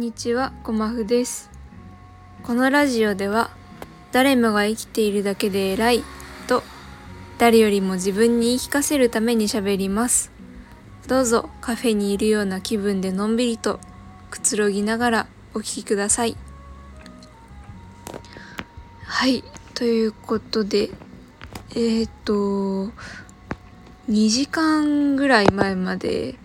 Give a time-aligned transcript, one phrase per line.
[0.00, 1.50] んにちは、ごまふです。
[2.42, 3.50] このラジオでは、
[4.12, 6.02] 誰もが生きているだけで偉い
[6.46, 6.62] と、
[7.36, 10.32] 誰よりも自分に言い聞かせるために喋ります。
[11.06, 13.78] どうぞカフェにいるような気分でのんびりと
[14.30, 16.34] くつろぎながらお聞きください。
[19.04, 19.44] はい、
[19.74, 20.88] ということで、
[21.72, 22.90] えー、っと、
[24.08, 26.36] 2時間ぐらい前まで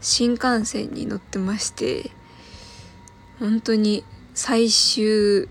[0.00, 2.12] 新幹線に乗ってまして、
[3.40, 4.04] 本当に
[4.34, 5.48] 最終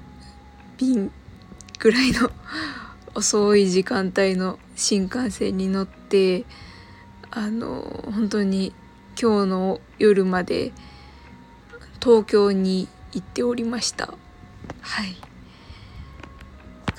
[0.77, 1.11] 便
[1.79, 2.29] ぐらいの
[3.15, 6.45] 遅い時間帯の新幹線に乗って
[7.31, 7.81] あの
[8.13, 8.73] 本当に
[9.19, 10.71] 今日の夜まで
[11.99, 14.13] 東京に行っておりました。
[14.81, 15.15] はい。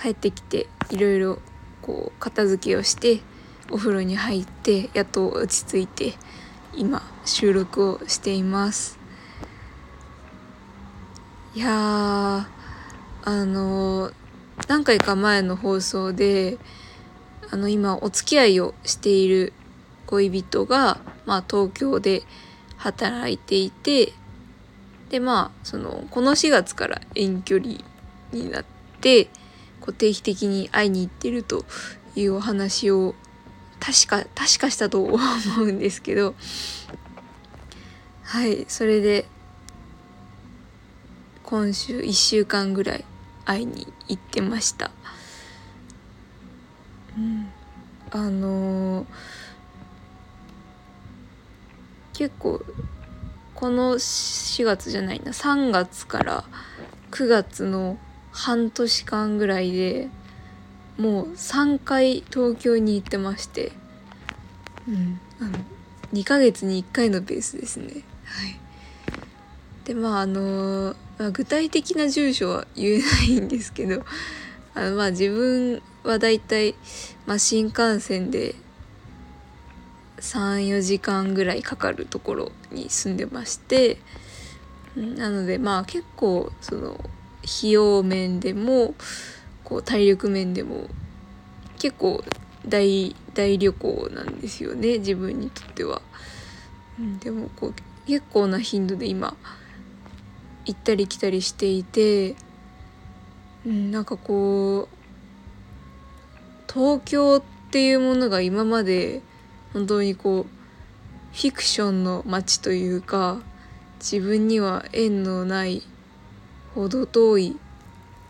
[0.02, 1.38] 帰ってきていろいろ
[1.82, 3.20] こう片付けをして
[3.70, 6.14] お風呂に入ってやっと落ち着いて
[6.74, 8.99] 今収録をしています。
[11.52, 12.48] いや
[13.24, 14.12] あの
[14.68, 16.58] 何回か前の放送で
[17.50, 19.52] あの今お付き合いをしている
[20.06, 22.22] 恋人が、まあ、東京で
[22.76, 24.12] 働いていて
[25.08, 27.78] でまあそのこの4月から遠距離
[28.32, 28.64] になっ
[29.00, 29.24] て
[29.80, 31.64] こう定期的に会いに行ってると
[32.14, 33.16] いうお話を
[33.80, 35.18] 確か確かしたと思
[35.62, 36.36] うんですけど。
[38.22, 39.26] はいそれで
[41.50, 43.04] 今週1週間ぐらい
[43.44, 44.92] 会いに行ってました。
[47.18, 47.48] うん。
[48.12, 49.06] あのー
[52.12, 52.62] 結構
[53.54, 55.32] この4月じゃないな。
[55.32, 56.44] 3月から
[57.10, 57.98] 9月の
[58.30, 60.08] 半年間ぐらいで
[60.98, 63.72] もう3回東京に行ってまして。
[64.86, 65.20] うん。
[65.40, 65.58] あの
[66.12, 68.04] 2ヶ月に1回のペースですね。
[68.24, 68.60] はい。
[69.84, 74.02] でまああのまあ具体的な住所は言えないんですけど
[74.74, 76.74] あのまあ自分はだいたい、
[77.26, 78.54] まあ、新幹線で
[80.18, 83.98] 34時間ぐらいかかるところに住んでまして
[84.96, 86.98] なのでまあ結構その
[87.44, 88.94] 費用面でも
[89.62, 90.88] こう体力面でも
[91.78, 92.24] 結構
[92.66, 96.00] 大大旅行なんですよね自分にとっては。
[97.20, 97.74] でもこう
[98.06, 99.36] 結構な頻度で今
[100.70, 102.36] 行ったり来たりしていて、
[103.66, 107.42] うん、なんかこう東京っ
[107.72, 109.20] ていうものが今まで
[109.72, 113.40] 本当にこうフィクションの街というか
[113.98, 115.82] 自分には縁のない
[116.76, 117.58] ほど遠い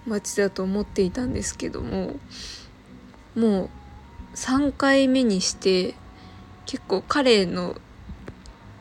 [0.06, 2.14] 街だと思っていたんですけども
[3.36, 3.70] もう
[4.34, 5.94] 3回目にして
[6.64, 7.76] 結構彼の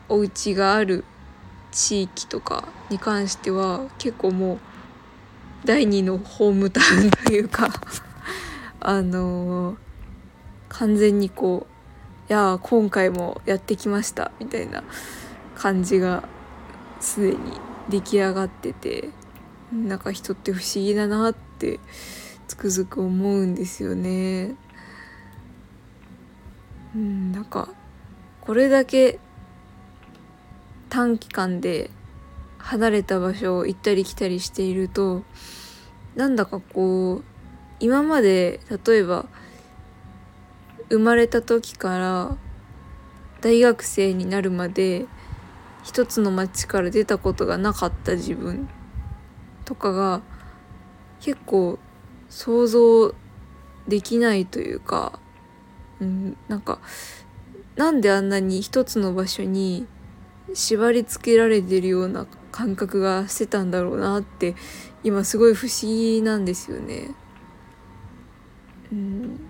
[0.08, 1.04] お家がある
[1.72, 4.58] 地域とかに関しては結構もう
[5.64, 7.68] 第二のホームタウンというか
[8.80, 9.76] あのー
[10.70, 11.66] 完全にこ
[12.28, 14.84] ういやー今回もやってきましたみたいな
[15.56, 16.22] 感じが
[17.00, 17.38] すでに
[17.88, 19.10] 出来上がってて
[19.72, 21.80] なんか人って不思議だなって
[22.46, 24.54] つくづく思うんですよね。
[26.94, 27.68] うん、なんか
[28.40, 29.18] これだけ
[30.90, 31.90] 短期間で
[32.58, 35.22] 離れた場所を行ったり来たりしていると
[36.14, 37.24] なんだかこう
[37.78, 39.26] 今まで例えば
[40.90, 42.36] 生まれた時から
[43.40, 45.06] 大学生になるまで
[45.82, 48.68] 一つの町から出たことがなかった自分
[49.64, 50.20] とかが
[51.20, 51.78] 結構
[52.28, 53.14] 想像
[53.88, 55.18] できないというか、
[56.00, 56.80] うん、なんか
[57.76, 59.86] なんであんなに一つの場所に
[60.54, 64.54] 縛り付けられてるような感覚がしてたんだろうなって
[65.02, 67.10] 今すごい不思議なんですよね。
[68.92, 69.40] うん、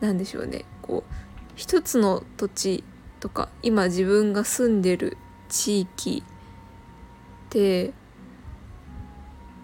[0.00, 1.12] なでしょうねこう
[1.56, 2.84] 一つの土地
[3.18, 5.16] とか今自分が住んでる
[5.48, 7.92] 地域って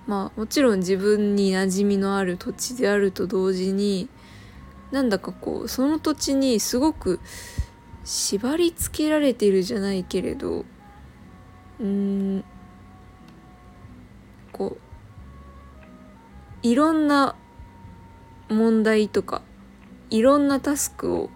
[0.07, 4.09] まあもちろん自分に馴染みのある土地であると同時に
[4.91, 7.21] なんだかこうその土地にすごく
[8.05, 10.65] 縛り付けられてるじゃないけれど
[11.81, 12.45] うん
[14.53, 17.35] こういろんな
[18.49, 19.43] 問題とか
[20.11, 21.31] いろんなタスクを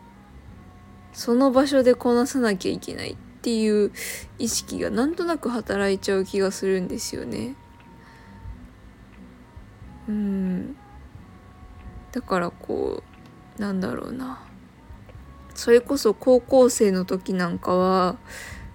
[1.12, 3.92] その場所でこなさなきゃいけないっていう
[4.38, 7.56] 意識がなんとなく働いちゃう気がするんですよね。
[10.08, 10.76] うん
[12.12, 13.02] だからこ
[13.58, 14.47] うなんだろうな
[15.58, 18.16] それこそ高校生の時なんかは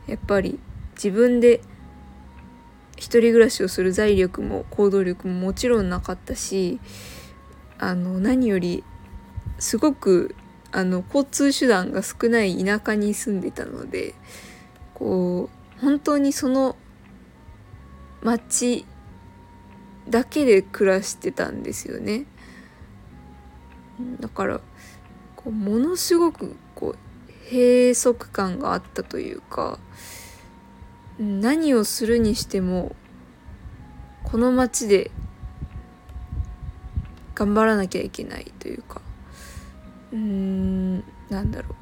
[0.06, 0.60] やっぱり
[0.96, 1.62] 自分で
[2.98, 6.82] 一人暮らしをする財力も行動力ももちろんなかったし
[7.80, 8.84] あの何より
[9.60, 10.36] すごく
[10.74, 14.14] あの交通手段が少ない田舎に住んでたので
[14.94, 16.76] こう本当にその
[18.22, 18.86] 町
[20.10, 22.26] だけで暮らしてたんですよね。
[24.20, 24.60] だから
[25.44, 26.98] こうものすごくこう
[27.50, 29.80] 閉塞感があったというか
[31.20, 32.96] 何をするにしても
[34.24, 35.12] この町で
[37.36, 39.02] 頑張らなきゃいけないというか
[40.12, 41.76] うーんなんだろう。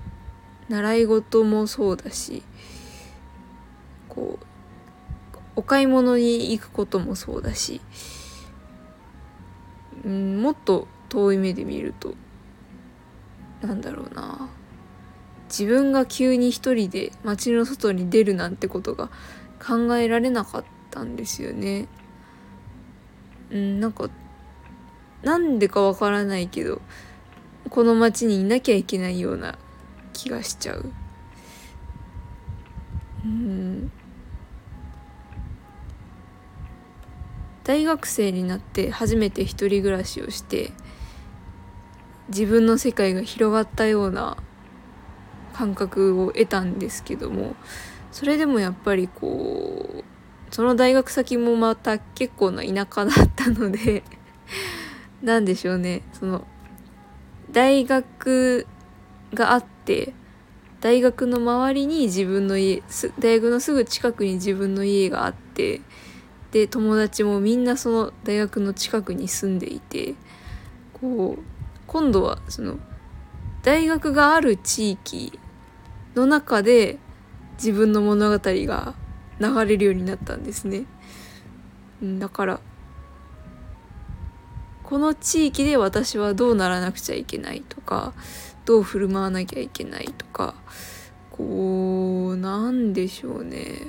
[0.72, 2.44] 習い事もそうだし
[4.08, 4.46] こう
[5.58, 7.82] お買い物に行くこともそうだし
[10.06, 12.14] うんもっと遠い目で見ると
[13.62, 14.50] なんだろうな
[15.48, 19.10] 自分が急に一人で街の外に出るなんてことが
[19.66, 21.88] 考えられなかったんですよね。
[23.52, 24.10] うん、なんか
[25.24, 26.82] なんでかわからないけど
[27.70, 29.58] この街にいなきゃいけないような
[30.14, 30.92] 気がしちゃう。
[33.26, 33.92] うん
[37.64, 40.72] 大学生になって初めて一人暮らしをして
[42.32, 44.38] 自分の世界が広がったような
[45.54, 47.56] 感覚を得たんですけども
[48.12, 50.04] それでもやっぱりこう
[50.54, 54.04] その大学先もまた結構な田舎だったので
[55.22, 56.02] 何でしょうね。
[56.14, 56.46] その
[57.52, 58.66] 大学
[59.34, 60.14] があって
[60.82, 62.82] 大学の周りに自分の家
[63.20, 65.82] 大学のすぐ近くに自分の家があって
[66.52, 70.16] で友達もみんなその大学の近くに住んでいて
[70.94, 71.44] こう
[71.92, 72.80] 今度はその
[73.64, 75.38] 大学がある地域
[76.16, 77.00] の中で
[77.56, 78.96] 自分の物語が
[79.42, 80.86] 流れるようになったんですね。
[82.02, 82.62] だから
[84.84, 88.14] この地域で私はどうならなくちゃいけないとか
[88.64, 90.56] どう振る舞わなきゃいけないとか
[91.30, 93.88] こうなんでしょうね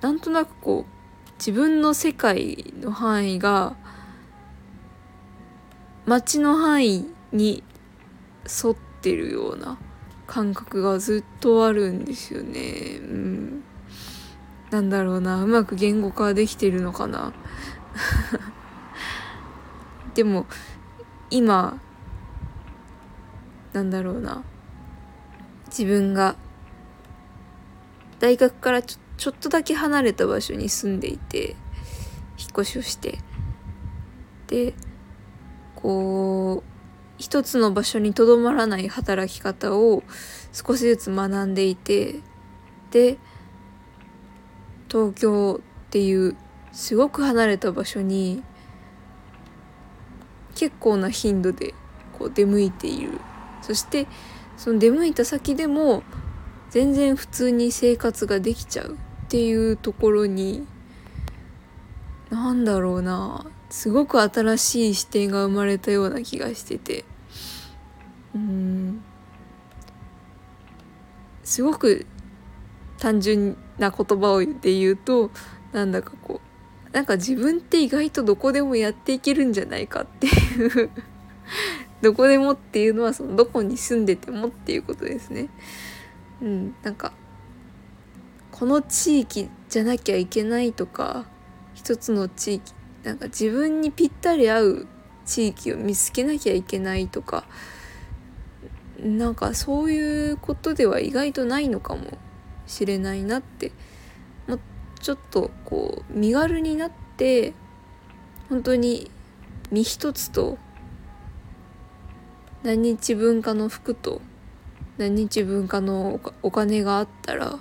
[0.00, 3.76] なんとなくこう自分の世界の範囲が
[6.06, 7.62] 街の範囲に
[8.44, 9.78] 沿ってるような
[10.26, 12.98] 感覚がずっとあるんですよね。
[13.00, 13.64] うん。
[14.70, 17.32] なんだろうな、うまく言語化できてるのかな。
[20.14, 20.46] でも、
[21.30, 21.80] 今、
[23.72, 24.42] なんだろうな。
[25.66, 26.36] 自分が
[28.18, 31.50] 大学からちょちょっとだけ離れた場所に住んでいて
[32.38, 33.18] 引っ越しをして
[34.46, 34.72] で
[35.82, 36.70] こう
[37.18, 40.02] 一つの場所にとどまらない働き方を
[40.52, 42.20] 少しずつ学んでいて
[42.90, 43.18] で
[44.88, 46.36] 東京っていう
[46.72, 48.42] すごく離れた場所に
[50.54, 51.74] 結構な頻度で
[52.18, 53.20] こう出向いている。
[53.62, 54.06] そして
[54.56, 56.02] その出向いた先でも
[56.70, 58.96] 全然普通に生活ができちゃうっ
[59.28, 60.66] ていうところに
[62.30, 63.46] なんだろうな。
[63.70, 67.04] すごく新しい視点が生まれたような気がしてて。
[68.34, 69.02] うん。
[71.44, 72.06] すごく
[72.98, 75.30] 単純な言葉をで言うと
[75.72, 80.90] なんだかこうなんか自分って意外とどこでもやっていけるんじゃないかっていう
[82.02, 85.48] どこでもっていうのはそのどこに住んでてもっていうことですね。
[86.40, 87.12] うん、なんか
[88.50, 91.26] この地域じゃなきゃいけないとか
[91.74, 94.86] 一つの地域なんか自分にぴったり合う
[95.24, 97.44] 地域を見つけなきゃいけないとか
[98.98, 102.18] なんかそういうことでは意外とないのかも
[102.66, 103.72] しれないなって
[104.46, 104.60] もう
[105.00, 107.54] ちょっとこう身軽になって
[108.48, 109.10] 本当に
[109.70, 110.58] 身一つと
[112.62, 114.20] 何日分かの服と
[114.98, 117.58] 何日分かのお金があったら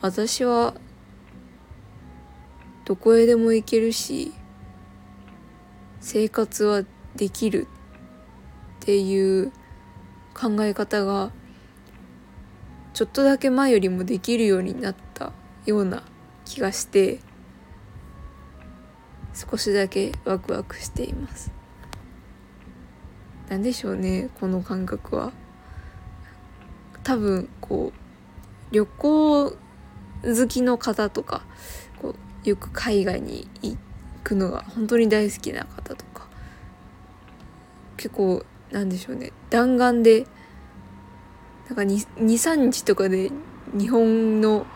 [0.00, 0.74] 私は
[2.88, 4.32] どこへでも行けるし
[6.00, 6.84] 生活は
[7.16, 7.66] できるっ
[8.80, 9.52] ていう
[10.32, 11.30] 考え方が
[12.94, 15.32] ちょっとだけ前よりもできるようになった
[15.66, 16.02] ような
[16.46, 17.20] 気がして
[19.34, 21.52] 少しだけワクワクしています。
[23.50, 25.32] 何でしょうねこの感覚は。
[27.04, 31.42] 多分こう旅行好きの方とか
[32.48, 33.76] よく海外に行
[34.24, 36.26] くのが本当に大好きな方とか
[37.96, 40.26] 結構なんでしょうね弾丸で
[41.68, 43.30] なんか23日とかで
[43.78, 44.66] 日本の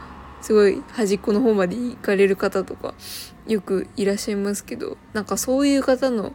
[0.42, 2.94] すごい端っこの方まで行かれる方とか
[3.46, 6.34] よくいらっしゃいますけどなんかそういう方の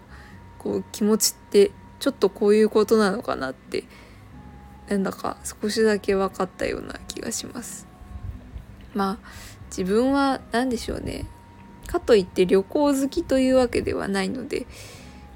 [0.58, 3.84] こう気持ちってちょっとこういうことなのかなって
[4.88, 7.86] なんだか少しだけ分かったような気がします。
[8.94, 11.26] まあ自分は何でしょうね
[11.88, 14.68] かといって旅行好きというわけではないので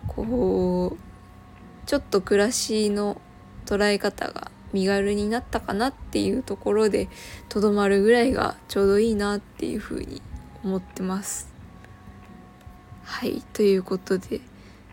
[0.07, 3.21] こうちょっと暮らしの
[3.65, 7.09] 捉え方が身軽になったかなっていうところで
[7.49, 10.21] とどまるぐらいがちょうどいいなっていうふうに
[10.63, 11.51] 思ってます。
[13.03, 14.41] はいということで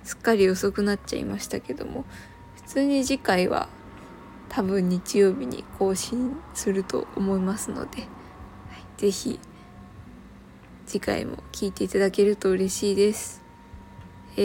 [0.03, 2.05] すっかり遅くなっちゃいましたけども
[2.57, 3.69] 普通に次回は
[4.49, 8.09] 多分日曜日に更新すると思いますので、
[8.99, 9.39] はい、ぜひ
[10.87, 13.43] 次回も聞いていただけると嬉しいです。
[14.37, 14.41] え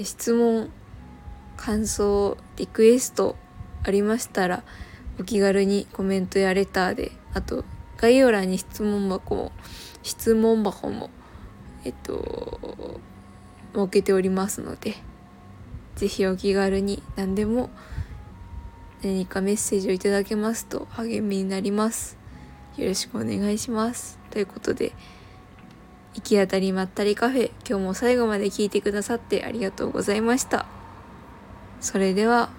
[0.00, 0.70] ー、質問
[1.56, 3.36] 感想リクエスト
[3.84, 4.62] ありましたら
[5.20, 7.64] お気軽にコメントやレターであと
[7.96, 9.52] 概要欄に質問箱も
[10.02, 11.10] 質問箱も
[11.84, 13.00] えっと
[13.72, 14.94] 設けておりますので
[15.94, 17.70] 是非お気軽に何でも
[19.02, 22.18] 何かメッセージをいただけますと励みになります
[22.76, 24.18] よろしくお願いします。
[24.30, 24.92] ということで
[26.14, 30.66] 行き当たりまったりカフェ今日も最後まで聞いてくださってありがとうございました。
[31.80, 32.50] それでは